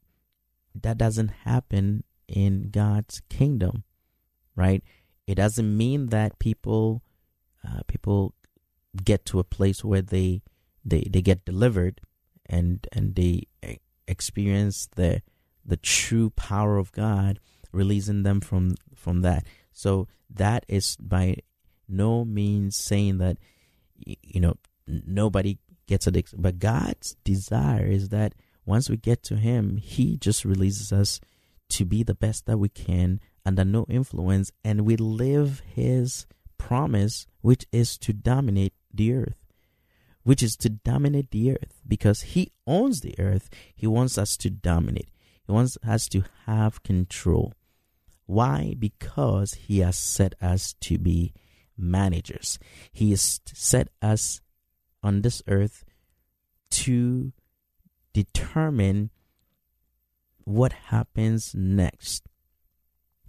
that 0.75 0.97
doesn't 0.97 1.29
happen 1.45 2.03
in 2.27 2.69
God's 2.71 3.21
kingdom, 3.29 3.83
right? 4.55 4.83
It 5.27 5.35
doesn't 5.35 5.77
mean 5.77 6.07
that 6.07 6.39
people 6.39 7.03
uh, 7.65 7.81
people 7.87 8.33
get 9.03 9.25
to 9.25 9.39
a 9.39 9.43
place 9.43 9.83
where 9.83 10.01
they 10.01 10.41
they 10.83 11.07
they 11.09 11.21
get 11.21 11.45
delivered 11.45 12.01
and 12.45 12.85
and 12.91 13.15
they 13.15 13.47
experience 14.07 14.89
the 14.95 15.21
the 15.65 15.77
true 15.77 16.29
power 16.31 16.77
of 16.77 16.91
God 16.91 17.39
releasing 17.71 18.23
them 18.23 18.41
from 18.41 18.75
from 18.95 19.21
that 19.21 19.45
so 19.71 20.07
that 20.29 20.65
is 20.67 20.95
by 20.97 21.35
no 21.87 22.23
means 22.23 22.75
saying 22.75 23.17
that 23.17 23.37
you 23.95 24.39
know 24.39 24.55
nobody 24.87 25.57
gets 25.87 26.07
addicted 26.07 26.41
but 26.41 26.59
God's 26.59 27.15
desire 27.23 27.85
is 27.85 28.09
that 28.09 28.35
once 28.65 28.89
we 28.89 28.97
get 28.97 29.23
to 29.23 29.35
him 29.35 29.77
he 29.77 30.17
just 30.17 30.45
releases 30.45 30.91
us 30.93 31.19
to 31.69 31.85
be 31.85 32.03
the 32.03 32.13
best 32.13 32.45
that 32.45 32.57
we 32.57 32.69
can 32.69 33.19
under 33.45 33.65
no 33.65 33.85
influence 33.89 34.51
and 34.63 34.81
we 34.81 34.95
live 34.95 35.61
his 35.73 36.25
promise 36.57 37.25
which 37.41 37.65
is 37.71 37.97
to 37.97 38.13
dominate 38.13 38.73
the 38.93 39.13
earth 39.13 39.43
which 40.23 40.41
is 40.41 40.55
to 40.55 40.69
dominate 40.69 41.31
the 41.31 41.51
earth 41.51 41.81
because 41.87 42.21
he 42.21 42.51
owns 42.65 43.01
the 43.01 43.15
earth. 43.19 43.49
He 43.75 43.85
wants 43.85 44.17
us 44.17 44.35
to 44.37 44.49
dominate. 44.49 45.09
He 45.45 45.51
wants 45.51 45.77
us 45.85 46.07
to 46.09 46.23
have 46.45 46.83
control. 46.83 47.53
Why? 48.25 48.75
Because 48.77 49.53
he 49.53 49.79
has 49.79 49.97
set 49.97 50.33
us 50.41 50.75
to 50.81 50.97
be 50.97 51.33
managers. 51.77 52.59
He 52.91 53.09
has 53.11 53.41
set 53.45 53.89
us 54.01 54.41
on 55.01 55.21
this 55.21 55.41
earth 55.47 55.83
to 56.71 57.33
determine 58.13 59.09
what 60.45 60.73
happens 60.73 61.53
next, 61.55 62.23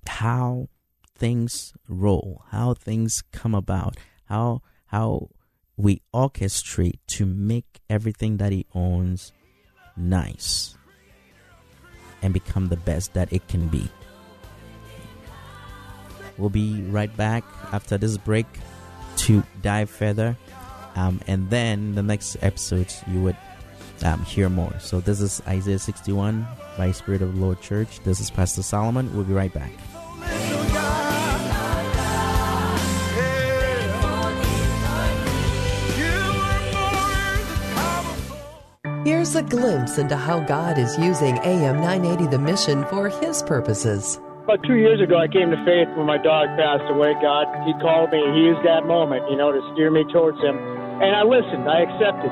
how 0.06 0.68
things 1.16 1.73
roll, 1.88 2.44
how 2.50 2.75
things 2.75 3.23
come 3.33 3.54
about, 3.54 3.97
how 4.26 4.62
how 4.87 5.30
we 5.76 6.02
orchestrate 6.14 6.99
to 7.09 7.26
make 7.26 7.80
everything 7.90 8.37
that 8.37 8.52
he 8.52 8.66
owns 8.75 9.33
nice 9.97 10.76
and 12.24 12.32
become 12.32 12.68
the 12.68 12.76
best 12.76 13.12
that 13.12 13.32
it 13.32 13.46
can 13.46 13.68
be. 13.68 13.86
We'll 16.38 16.50
be 16.50 16.82
right 16.88 17.14
back 17.16 17.44
after 17.70 17.96
this 17.98 18.16
break 18.16 18.46
to 19.18 19.44
dive 19.62 19.90
further. 19.90 20.36
Um, 20.96 21.20
and 21.26 21.50
then 21.50 21.94
the 21.94 22.02
next 22.02 22.36
episodes 22.40 23.02
you 23.06 23.20
would 23.20 23.36
um, 24.02 24.24
hear 24.24 24.48
more. 24.48 24.74
So 24.80 25.00
this 25.00 25.20
is 25.20 25.42
Isaiah 25.46 25.78
61 25.78 26.46
by 26.76 26.90
Spirit 26.92 27.22
of 27.22 27.34
the 27.34 27.40
Lord 27.40 27.60
Church. 27.60 28.00
This 28.00 28.20
is 28.20 28.30
Pastor 28.30 28.62
Solomon. 28.62 29.14
We'll 29.14 29.24
be 29.24 29.34
right 29.34 29.52
back. 29.52 29.72
Here's 39.24 39.40
a 39.40 39.42
glimpse 39.56 39.96
into 39.96 40.20
how 40.20 40.40
God 40.44 40.76
is 40.76 40.98
using 40.98 41.40
AM 41.48 41.80
980 41.80 42.28
The 42.28 42.38
Mission 42.38 42.84
for 42.92 43.08
His 43.08 43.42
purposes. 43.42 44.20
About 44.44 44.60
two 44.68 44.76
years 44.76 45.00
ago, 45.00 45.16
I 45.16 45.32
came 45.32 45.48
to 45.48 45.56
faith 45.64 45.88
when 45.96 46.04
my 46.04 46.20
dog 46.20 46.52
passed 46.60 46.84
away. 46.92 47.16
God, 47.24 47.48
He 47.64 47.72
called 47.80 48.12
me. 48.12 48.20
He 48.20 48.52
used 48.52 48.60
that 48.68 48.84
moment, 48.84 49.24
you 49.32 49.40
know, 49.40 49.48
to 49.48 49.64
steer 49.72 49.88
me 49.88 50.04
towards 50.12 50.36
Him. 50.44 50.60
And 50.60 51.16
I 51.16 51.24
listened. 51.24 51.64
I 51.64 51.88
accepted. 51.88 52.28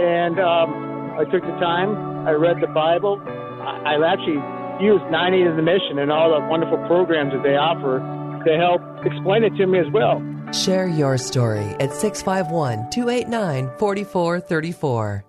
And 0.00 0.40
um, 0.40 1.20
I 1.20 1.28
took 1.28 1.44
the 1.44 1.52
time. 1.60 2.24
I 2.24 2.32
read 2.32 2.64
the 2.64 2.72
Bible. 2.72 3.20
I, 3.28 3.92
I 3.92 3.94
actually 4.00 4.40
used 4.80 5.04
980 5.12 5.52
The 5.52 5.60
Mission 5.60 6.00
and 6.00 6.08
all 6.08 6.32
the 6.32 6.40
wonderful 6.48 6.80
programs 6.88 7.36
that 7.36 7.44
they 7.44 7.60
offer 7.60 8.00
to 8.00 8.52
help 8.56 8.80
explain 9.04 9.44
it 9.44 9.52
to 9.60 9.68
me 9.68 9.84
as 9.84 9.92
well. 9.92 10.16
Share 10.56 10.88
your 10.88 11.18
story 11.18 11.76
at 11.76 11.92
651 11.92 12.88
289 12.88 13.68
4434. 13.76 15.28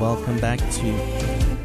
Welcome 0.00 0.40
back 0.40 0.58
to 0.58 0.90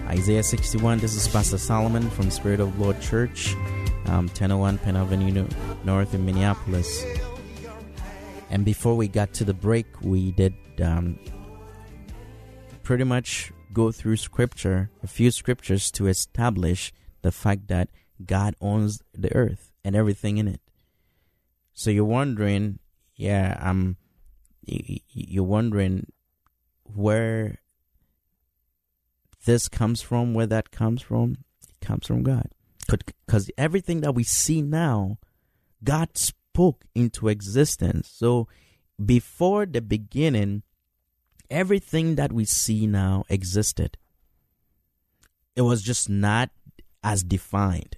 Isaiah 0.09 0.43
61. 0.43 0.99
This 0.99 1.15
is 1.15 1.25
Pastor 1.25 1.57
Solomon 1.57 2.09
from 2.09 2.29
Spirit 2.29 2.59
of 2.59 2.77
Lord 2.77 2.99
Church, 2.99 3.55
um, 4.07 4.27
1001 4.27 4.77
Penn 4.79 4.97
Avenue 4.97 5.47
North 5.85 6.13
in 6.13 6.25
Minneapolis. 6.25 7.05
And 8.49 8.65
before 8.65 8.97
we 8.97 9.07
got 9.07 9.31
to 9.35 9.45
the 9.45 9.53
break, 9.53 9.85
we 10.01 10.33
did 10.33 10.53
um, 10.83 11.17
pretty 12.83 13.05
much 13.05 13.53
go 13.71 13.93
through 13.93 14.17
scripture, 14.17 14.89
a 15.01 15.07
few 15.07 15.31
scriptures 15.31 15.89
to 15.91 16.07
establish 16.07 16.91
the 17.21 17.31
fact 17.31 17.69
that 17.69 17.87
God 18.25 18.53
owns 18.59 19.01
the 19.13 19.33
earth 19.33 19.71
and 19.81 19.95
everything 19.95 20.39
in 20.39 20.49
it. 20.49 20.59
So 21.71 21.89
you're 21.89 22.03
wondering, 22.03 22.79
yeah, 23.15 23.57
I'm. 23.61 23.95
You're 24.67 25.43
wondering 25.45 26.07
where 26.83 27.59
this 29.45 29.69
comes 29.69 30.01
from, 30.01 30.33
where 30.33 30.47
that 30.47 30.71
comes 30.71 31.01
from, 31.01 31.37
it 31.63 31.85
comes 31.85 32.07
from 32.07 32.23
God. 32.23 32.49
Because 33.25 33.49
everything 33.57 34.01
that 34.01 34.13
we 34.13 34.23
see 34.23 34.61
now, 34.61 35.17
God 35.83 36.17
spoke 36.17 36.83
into 36.93 37.27
existence. 37.27 38.09
So 38.13 38.47
before 39.03 39.65
the 39.65 39.81
beginning, 39.81 40.63
everything 41.49 42.15
that 42.15 42.31
we 42.31 42.45
see 42.45 42.87
now 42.87 43.23
existed. 43.29 43.97
It 45.55 45.61
was 45.61 45.81
just 45.81 46.09
not 46.09 46.49
as 47.03 47.23
defined. 47.23 47.97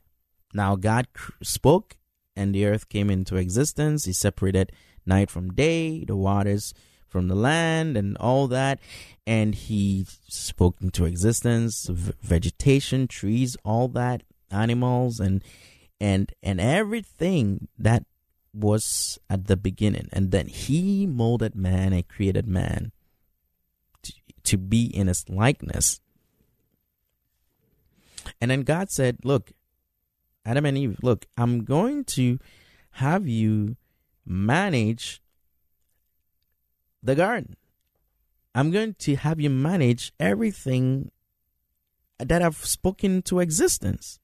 Now 0.54 0.76
God 0.76 1.08
spoke 1.42 1.98
and 2.36 2.54
the 2.54 2.66
earth 2.66 2.88
came 2.90 3.10
into 3.10 3.36
existence. 3.36 4.06
He 4.06 4.14
separated 4.14 4.72
night 5.06 5.30
from 5.30 5.54
day, 5.54 6.04
the 6.06 6.16
waters 6.16 6.74
from 7.08 7.28
the 7.28 7.36
land 7.36 7.98
and 7.98 8.18
all 8.18 8.48
that. 8.48 8.80
And 9.26 9.56
he 9.56 10.06
spoke 10.28 10.78
into 10.82 11.06
existence, 11.06 11.88
v- 11.88 12.14
vegetation, 12.22 13.08
trees, 13.08 13.58
all 13.64 13.88
that, 13.90 14.24
animals, 14.52 15.20
and 15.20 15.44
and 16.00 16.32
and 16.42 16.62
everything 16.62 17.68
that 17.78 18.06
was 18.54 19.20
at 19.30 19.48
the 19.48 19.58
beginning. 19.58 20.10
And 20.14 20.32
then 20.32 20.48
he 20.48 21.06
molded 21.06 21.56
man 21.56 21.94
and 21.94 22.08
created 22.08 22.48
man 22.48 22.92
to, 24.04 24.14
to 24.44 24.58
be 24.58 24.86
in 24.86 25.08
his 25.08 25.28
likeness. 25.30 26.00
And 28.42 28.52
then 28.52 28.62
God 28.62 28.90
said, 28.90 29.20
Look, 29.24 29.52
Adam 30.46 30.66
and 30.66 30.78
Eve, 30.78 30.98
look, 31.02 31.26
I'm 31.38 31.64
going 31.64 32.04
to 32.06 32.40
have 32.92 33.28
you 33.28 33.76
manage 34.26 35.22
the 37.08 37.16
garden. 37.16 37.56
I'm 38.54 38.70
going 38.70 38.96
to 39.00 39.16
have 39.16 39.40
you 39.40 39.50
manage 39.50 40.14
everything 40.20 41.12
that 42.20 42.42
I've 42.42 42.66
spoken 42.66 43.22
to 43.24 43.40
existence. 43.40 44.20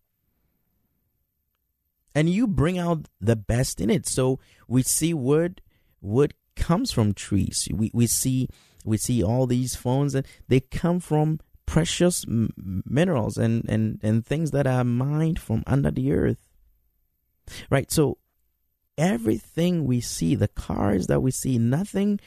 And 2.16 2.30
you 2.30 2.48
bring 2.48 2.78
out 2.78 3.08
the 3.20 3.36
best 3.36 3.82
in 3.82 3.90
it. 3.90 4.08
So 4.08 4.40
we 4.68 4.84
see 4.84 5.14
wood 5.14 5.62
wood 6.02 6.36
comes 6.56 6.92
from 6.92 7.14
trees. 7.14 7.68
We 7.72 7.90
we 7.94 8.06
see 8.06 8.50
we 8.86 8.98
see 8.98 9.24
all 9.24 9.48
these 9.48 9.76
phones 9.76 10.14
and 10.14 10.28
they 10.48 10.60
come 10.60 11.00
from 11.00 11.40
precious 11.66 12.26
minerals 12.28 13.38
and, 13.38 13.68
and, 13.70 14.00
and 14.04 14.26
things 14.26 14.52
that 14.52 14.68
are 14.68 14.84
mined 14.84 15.40
from 15.40 15.64
under 15.66 15.90
the 15.90 16.12
earth. 16.12 16.50
Right? 17.70 17.90
So 17.90 18.18
everything 18.98 19.86
we 19.86 20.02
see, 20.02 20.36
the 20.36 20.50
cars 20.50 21.08
that 21.08 21.22
we 21.22 21.32
see, 21.32 21.58
nothing 21.58 22.20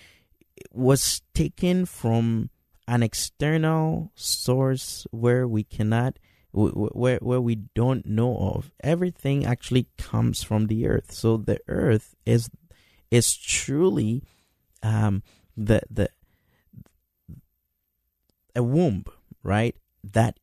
was 0.72 1.22
taken 1.34 1.86
from 1.86 2.50
an 2.88 3.02
external 3.02 4.12
source 4.14 5.06
where 5.10 5.46
we 5.46 5.64
cannot 5.64 6.18
where 6.52 7.18
where 7.18 7.40
we 7.40 7.54
don't 7.54 8.06
know 8.06 8.34
of 8.54 8.72
everything 8.80 9.44
actually 9.44 9.88
comes 9.98 10.42
from 10.42 10.68
the 10.68 10.86
earth 10.86 11.12
so 11.12 11.36
the 11.36 11.58
earth 11.68 12.14
is 12.24 12.48
is 13.10 13.36
truly 13.36 14.22
um 14.82 15.22
the 15.54 15.80
the 15.90 16.08
a 18.54 18.62
womb 18.62 19.04
right 19.42 19.76
that 20.02 20.38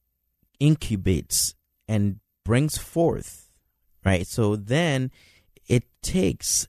incubates 0.60 1.56
and 1.88 2.20
brings 2.46 2.78
forth, 2.78 3.50
right? 4.06 4.26
So 4.26 4.56
then 4.56 5.12
it 5.68 5.84
takes 6.02 6.68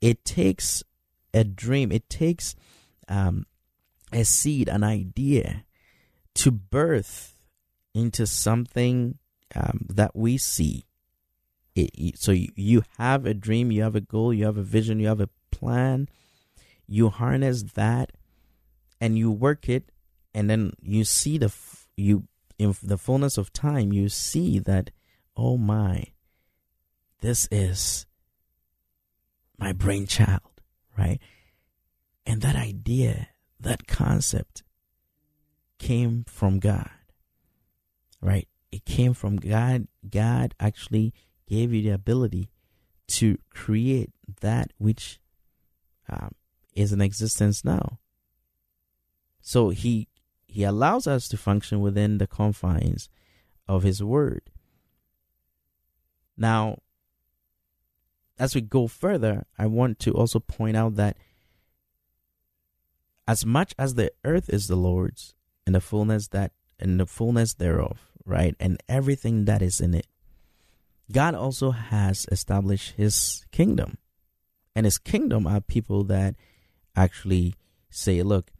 it 0.00 0.24
takes 0.24 0.82
a 1.32 1.44
dream, 1.44 1.92
it 1.92 2.08
takes 2.08 2.54
um, 3.08 3.46
a 4.12 4.24
seed, 4.24 4.68
an 4.68 4.82
idea 4.82 5.64
to 6.34 6.50
birth 6.50 7.36
into 7.94 8.26
something 8.26 9.18
um, 9.54 9.86
that 9.88 10.14
we 10.14 10.38
see. 10.38 10.84
It, 11.74 12.18
so 12.18 12.32
you 12.32 12.82
have 12.98 13.26
a 13.26 13.34
dream, 13.34 13.70
you 13.70 13.82
have 13.82 13.96
a 13.96 14.00
goal, 14.00 14.34
you 14.34 14.44
have 14.44 14.56
a 14.56 14.62
vision, 14.62 15.00
you 15.00 15.08
have 15.08 15.20
a 15.20 15.30
plan. 15.50 16.08
You 16.92 17.08
harness 17.08 17.62
that, 17.74 18.10
and 19.00 19.16
you 19.16 19.30
work 19.30 19.68
it, 19.68 19.92
and 20.34 20.50
then 20.50 20.72
you 20.82 21.04
see 21.04 21.38
the 21.38 21.54
you 21.96 22.26
in 22.58 22.74
the 22.82 22.98
fullness 22.98 23.38
of 23.38 23.52
time. 23.52 23.92
You 23.92 24.08
see 24.08 24.58
that, 24.58 24.90
oh 25.36 25.56
my, 25.56 26.06
this 27.20 27.46
is 27.52 28.06
my 29.56 29.72
brainchild, 29.72 30.59
right? 30.96 31.20
And 32.26 32.42
that 32.42 32.56
idea, 32.56 33.28
that 33.58 33.86
concept 33.86 34.62
came 35.78 36.24
from 36.28 36.58
God, 36.58 36.90
right? 38.20 38.48
It 38.70 38.84
came 38.84 39.14
from 39.14 39.36
God. 39.36 39.88
God 40.08 40.54
actually 40.60 41.12
gave 41.48 41.72
you 41.72 41.82
the 41.82 41.90
ability 41.90 42.50
to 43.08 43.38
create 43.50 44.10
that 44.40 44.72
which 44.78 45.18
um, 46.08 46.32
is 46.74 46.92
in 46.92 47.00
existence 47.00 47.64
now. 47.64 47.98
So 49.42 49.70
he 49.70 50.08
he 50.46 50.64
allows 50.64 51.06
us 51.06 51.28
to 51.28 51.36
function 51.36 51.80
within 51.80 52.18
the 52.18 52.26
confines 52.26 53.08
of 53.68 53.84
his 53.84 54.02
word. 54.02 54.42
Now, 56.36 56.78
as 58.40 58.54
we 58.54 58.62
go 58.62 58.88
further, 58.88 59.44
I 59.58 59.66
want 59.66 59.98
to 60.00 60.12
also 60.12 60.40
point 60.40 60.76
out 60.76 60.96
that 60.96 61.18
as 63.28 63.44
much 63.44 63.74
as 63.78 63.94
the 63.94 64.10
earth 64.24 64.48
is 64.48 64.66
the 64.66 64.76
Lord's 64.76 65.34
and 65.66 65.74
the 65.74 65.80
fullness 65.80 66.28
that 66.28 66.52
and 66.80 66.98
the 66.98 67.06
fullness 67.06 67.54
thereof, 67.54 67.98
right? 68.24 68.56
And 68.58 68.82
everything 68.88 69.44
that 69.44 69.60
is 69.60 69.78
in 69.80 69.94
it. 69.94 70.06
God 71.12 71.34
also 71.34 71.72
has 71.72 72.26
established 72.32 72.94
his 72.96 73.44
kingdom. 73.52 73.98
And 74.74 74.86
his 74.86 74.96
kingdom 74.96 75.46
are 75.46 75.60
people 75.60 76.04
that 76.04 76.34
actually 76.96 77.54
say, 77.90 78.22
look, 78.22 78.52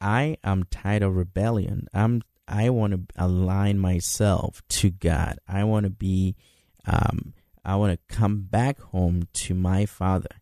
I 0.00 0.36
am 0.44 0.64
tired 0.64 1.02
of 1.02 1.16
rebellion. 1.16 1.88
I'm 1.94 2.22
I 2.46 2.70
want 2.70 2.92
to 2.92 3.22
align 3.22 3.78
myself 3.78 4.62
to 4.68 4.90
God. 4.90 5.38
I 5.46 5.64
want 5.64 5.84
to 5.84 5.90
be 5.90 6.34
um, 6.86 7.34
I 7.64 7.76
want 7.76 7.92
to 7.92 8.14
come 8.14 8.42
back 8.42 8.80
home 8.80 9.28
to 9.32 9.54
my 9.54 9.86
Father. 9.86 10.40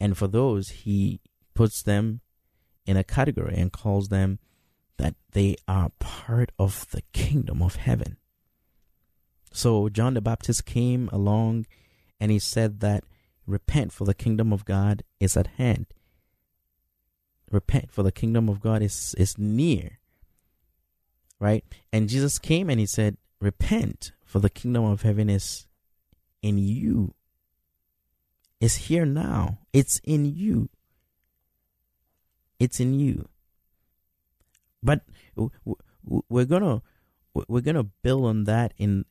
And 0.00 0.16
for 0.16 0.26
those, 0.26 0.68
He 0.70 1.20
puts 1.54 1.82
them 1.82 2.20
in 2.86 2.96
a 2.96 3.04
category 3.04 3.54
and 3.56 3.72
calls 3.72 4.08
them 4.08 4.38
that 4.98 5.14
they 5.32 5.56
are 5.66 5.90
part 5.98 6.52
of 6.58 6.86
the 6.90 7.02
kingdom 7.12 7.62
of 7.62 7.76
heaven. 7.76 8.16
So 9.52 9.88
John 9.88 10.14
the 10.14 10.20
Baptist 10.20 10.64
came 10.64 11.08
along 11.12 11.66
and 12.20 12.30
he 12.30 12.38
said 12.38 12.80
that 12.80 13.04
repent 13.46 13.92
for 13.92 14.04
the 14.04 14.14
kingdom 14.14 14.52
of 14.52 14.64
God 14.64 15.02
is 15.20 15.36
at 15.36 15.48
hand. 15.58 15.86
Repent 17.50 17.90
for 17.90 18.02
the 18.02 18.12
kingdom 18.12 18.48
of 18.48 18.60
God 18.60 18.82
is, 18.82 19.14
is 19.18 19.36
near. 19.36 19.98
Right? 21.38 21.64
And 21.92 22.08
Jesus 22.08 22.38
came 22.38 22.70
and 22.70 22.80
he 22.80 22.86
said, 22.86 23.16
Repent 23.40 24.12
for 24.24 24.38
the 24.38 24.48
kingdom 24.48 24.84
of 24.84 25.02
heaven 25.02 25.28
is 25.28 25.66
in 26.42 26.58
you. 26.58 27.14
It's 28.60 28.74
here 28.74 29.06
now. 29.06 29.58
It's 29.72 30.00
in 30.04 30.24
you. 30.24 30.68
It's 32.58 32.78
in 32.78 32.94
you. 32.94 33.28
But 34.82 35.02
we're 36.04 36.44
gonna 36.44 36.82
we're 37.34 37.60
gonna 37.60 37.84
build 38.02 38.26
on 38.26 38.44
that 38.44 38.74
in 38.76 39.04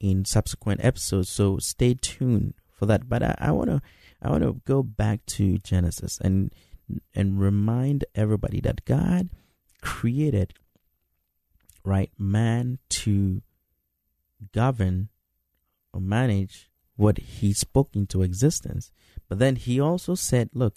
in 0.00 0.24
subsequent 0.24 0.84
episodes. 0.84 1.30
So 1.30 1.58
stay 1.58 1.94
tuned 1.94 2.54
for 2.70 2.86
that. 2.86 3.08
But 3.08 3.22
I, 3.22 3.34
I 3.38 3.50
wanna 3.52 3.82
I 4.22 4.30
wanna 4.30 4.52
go 4.64 4.82
back 4.82 5.26
to 5.26 5.58
Genesis 5.58 6.18
and 6.20 6.52
and 7.14 7.38
remind 7.40 8.04
everybody 8.14 8.60
that 8.60 8.84
God 8.84 9.28
created 9.80 10.54
right 11.84 12.10
man 12.18 12.78
to 12.88 13.42
govern 14.52 15.08
or 15.92 16.00
manage 16.00 16.67
what 16.98 17.18
he 17.18 17.52
spoke 17.52 17.94
into 17.94 18.22
existence. 18.22 18.90
But 19.28 19.38
then 19.38 19.54
he 19.54 19.80
also 19.80 20.16
said, 20.16 20.50
Look, 20.52 20.74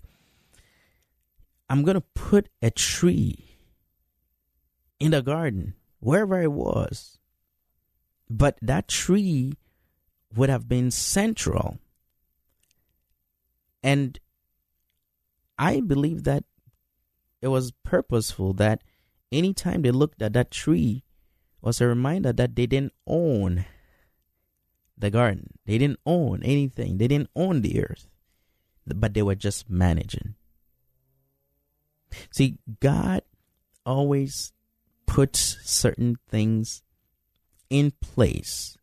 I'm 1.67 1.84
going 1.84 1.95
to 1.95 2.05
put 2.13 2.47
a 2.62 2.69
tree 2.69 3.57
in 4.99 5.12
the 5.12 5.23
garden, 5.23 5.73
wherever 5.99 6.39
it 6.39 6.51
was. 6.51 7.17
But 8.29 8.60
that 8.62 8.88
tree 8.88 9.53
would 10.36 10.49
have 10.49 10.69
been 10.69 10.91
central. 10.91 11.79
And 13.81 14.19
I 15.57 15.81
believe 15.81 16.23
that 16.25 16.43
it 17.41 17.47
was 17.47 17.73
purposeful 17.84 18.53
that 18.53 18.84
anytime 19.31 19.81
they 19.81 19.89
looked 19.89 20.21
at 20.21 20.34
that 20.34 20.51
tree 20.51 21.03
was 21.62 21.81
a 21.81 21.88
reminder 21.88 22.31
that 22.31 22.55
they 22.55 22.67
didn't 22.67 22.93
own 23.07 23.65
the 24.97 25.10
garden. 25.10 25.58
They 25.65 25.77
didn't 25.77 25.99
own 26.06 26.41
anything. 26.43 26.97
They 26.97 27.08
didn't 27.08 27.30
own 27.36 27.62
the 27.62 27.84
earth. 27.84 28.08
But 28.86 29.13
they 29.13 29.21
were 29.21 29.36
just 29.36 29.69
managing. 29.69 30.36
See, 32.32 32.58
God 32.80 33.21
always 33.86 34.54
puts 35.06 35.58
certain 35.63 36.17
things 36.30 36.84
in 37.69 37.91
place 38.01 38.77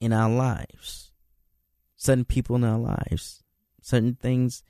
in 0.00 0.12
our 0.12 0.30
lives, 0.30 1.12
certain 1.96 2.24
people 2.24 2.56
in 2.56 2.64
our 2.64 2.78
lives, 2.78 3.42
certain 3.80 4.14
things 4.14 4.62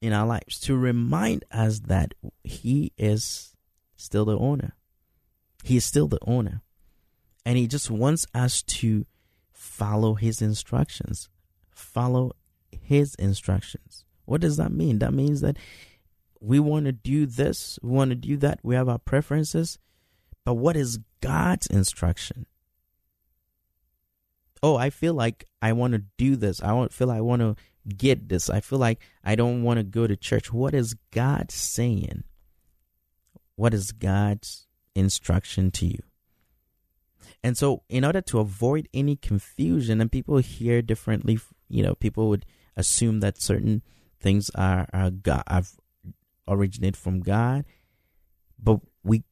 in 0.00 0.12
our 0.12 0.26
lives 0.26 0.60
to 0.60 0.76
remind 0.76 1.44
us 1.50 1.80
that 1.80 2.14
He 2.44 2.92
is 2.96 3.54
still 3.96 4.24
the 4.24 4.38
owner. 4.38 4.76
He 5.64 5.76
is 5.76 5.84
still 5.84 6.08
the 6.08 6.20
owner. 6.26 6.62
And 7.44 7.58
He 7.58 7.66
just 7.66 7.90
wants 7.90 8.26
us 8.34 8.62
to 8.62 9.06
follow 9.58 10.14
His 10.14 10.40
instructions. 10.40 11.28
Follow 11.70 12.32
His 12.70 13.16
instructions. 13.16 14.04
What 14.24 14.40
does 14.40 14.56
that 14.56 14.70
mean? 14.70 15.00
That 15.00 15.12
means 15.12 15.40
that 15.40 15.56
we 16.40 16.60
want 16.60 16.86
to 16.86 16.92
do 16.92 17.26
this, 17.26 17.78
we 17.82 17.90
want 17.90 18.10
to 18.10 18.14
do 18.14 18.36
that, 18.36 18.60
we 18.62 18.76
have 18.76 18.88
our 18.88 18.98
preferences. 18.98 19.78
But 20.44 20.54
what 20.54 20.76
is 20.76 21.00
God's 21.20 21.66
instruction? 21.66 22.46
Oh, 24.62 24.76
I 24.76 24.90
feel 24.90 25.14
like 25.14 25.46
I 25.60 25.72
want 25.72 25.92
to 25.92 26.04
do 26.16 26.36
this. 26.36 26.62
I 26.62 26.72
want 26.72 26.92
feel 26.92 27.10
I 27.10 27.20
want 27.20 27.42
to 27.42 27.56
get 27.96 28.28
this. 28.28 28.48
I 28.48 28.60
feel 28.60 28.78
like 28.78 29.00
I 29.24 29.34
don't 29.34 29.62
want 29.62 29.78
to 29.78 29.84
go 29.84 30.06
to 30.06 30.16
church. 30.16 30.52
What 30.52 30.74
is 30.74 30.94
God 31.10 31.50
saying? 31.50 32.24
What 33.56 33.74
is 33.74 33.92
God's 33.92 34.66
instruction 34.94 35.70
to 35.72 35.86
you? 35.86 36.02
And 37.42 37.56
so, 37.56 37.82
in 37.88 38.04
order 38.04 38.20
to 38.22 38.40
avoid 38.40 38.88
any 38.92 39.16
confusion, 39.16 40.00
and 40.00 40.10
people 40.10 40.38
hear 40.38 40.82
differently, 40.82 41.38
you 41.68 41.82
know, 41.82 41.94
people 41.94 42.28
would 42.28 42.44
assume 42.76 43.20
that 43.20 43.40
certain 43.40 43.82
things 44.20 44.50
are, 44.54 44.88
are 44.92 45.10
God, 45.10 45.44
have 45.48 45.70
originate 46.48 46.96
from 46.96 47.20
God, 47.20 47.64
but 48.62 48.80
we, 49.04 49.24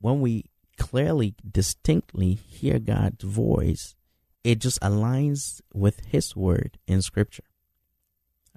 when 0.00 0.20
we 0.20 0.46
clearly, 0.78 1.34
distinctly 1.48 2.34
hear 2.34 2.78
God's 2.78 3.22
voice, 3.22 3.94
it 4.42 4.58
just 4.58 4.80
aligns 4.80 5.60
with 5.72 6.06
His 6.06 6.34
word 6.34 6.78
in 6.86 7.02
Scripture. 7.02 7.44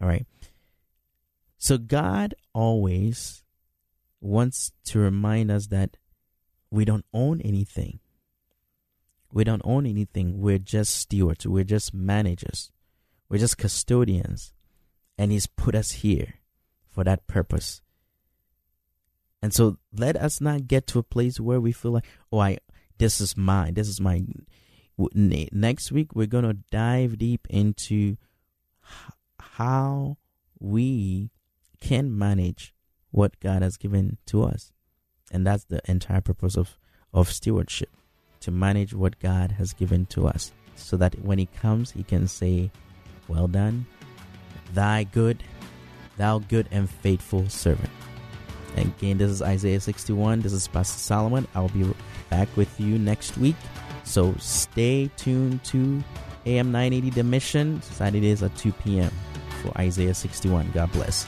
All 0.01 0.07
right. 0.07 0.25
So 1.57 1.77
God 1.77 2.33
always 2.53 3.43
wants 4.19 4.71
to 4.85 4.99
remind 4.99 5.51
us 5.51 5.67
that 5.67 5.97
we 6.71 6.85
don't 6.85 7.05
own 7.13 7.41
anything. 7.41 7.99
We 9.33 9.43
don't 9.43 9.63
own 9.65 9.87
anything. 9.87 10.39
We're 10.39 10.59
just 10.59 10.95
stewards. 10.95 11.47
We're 11.47 11.63
just 11.63 11.91
managers. 11.91 12.71
We're 13.29 13.39
just 13.39 13.57
custodians. 13.57 14.53
And 15.17 15.31
He's 15.31 15.47
put 15.47 15.73
us 15.73 15.91
here 15.91 16.35
for 16.87 17.03
that 17.03 17.25
purpose. 17.25 17.81
And 19.41 19.51
so 19.51 19.77
let 19.91 20.15
us 20.15 20.39
not 20.39 20.67
get 20.67 20.85
to 20.87 20.99
a 20.99 21.03
place 21.03 21.39
where 21.39 21.59
we 21.59 21.71
feel 21.71 21.91
like, 21.91 22.05
oh, 22.31 22.39
I, 22.39 22.59
this 22.99 23.19
is 23.19 23.35
mine. 23.35 23.73
This 23.73 23.87
is 23.87 23.99
my. 23.99 24.23
Next 24.97 25.91
week, 25.91 26.15
we're 26.15 26.27
going 26.27 26.43
to 26.45 26.59
dive 26.69 27.17
deep 27.17 27.47
into 27.49 28.17
how 29.39 30.17
we 30.59 31.31
can 31.81 32.15
manage 32.15 32.75
what 33.09 33.39
God 33.39 33.63
has 33.63 33.77
given 33.77 34.19
to 34.27 34.43
us. 34.43 34.71
And 35.31 35.45
that's 35.45 35.63
the 35.63 35.81
entire 35.85 36.21
purpose 36.21 36.55
of, 36.55 36.77
of 37.11 37.31
stewardship 37.31 37.89
to 38.43 38.51
manage 38.51 38.93
what 38.93 39.19
God 39.19 39.51
has 39.51 39.73
given 39.73 40.05
to 40.07 40.27
us 40.27 40.51
so 40.75 40.97
that 40.97 41.19
when 41.23 41.37
He 41.37 41.45
comes, 41.47 41.91
He 41.91 42.03
can 42.03 42.27
say, 42.27 42.71
Well 43.27 43.47
done, 43.47 43.85
thy 44.73 45.03
good, 45.03 45.43
thou 46.17 46.39
good 46.39 46.67
and 46.71 46.89
faithful 46.89 47.49
servant. 47.49 47.89
Again, 48.75 49.17
this 49.17 49.29
is 49.29 49.41
Isaiah 49.41 49.79
61. 49.79 50.41
This 50.41 50.53
is 50.53 50.67
Pastor 50.67 50.99
Solomon. 50.99 51.47
I'll 51.53 51.69
be 51.69 51.85
back 52.29 52.49
with 52.57 52.79
you 52.79 52.97
next 52.97 53.37
week. 53.37 53.55
So 54.03 54.33
stay 54.39 55.09
tuned 55.15 55.63
to 55.65 56.03
AM 56.45 56.71
980 56.71 57.11
The 57.11 57.23
Mission, 57.23 57.81
Saturdays 57.81 58.43
at 58.43 58.55
2 58.57 58.71
p.m. 58.73 59.11
for 59.61 59.77
Isaiah 59.77 60.13
61. 60.13 60.71
God 60.73 60.91
bless. 60.91 61.27